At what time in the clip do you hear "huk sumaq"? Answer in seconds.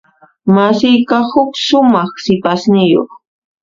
1.29-2.11